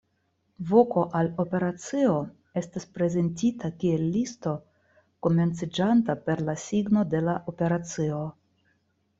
[0.69, 2.15] Voko al operacio
[2.61, 4.55] estas prezentita kiel listo,
[5.27, 8.25] komenciĝanta per la signo de la operacio.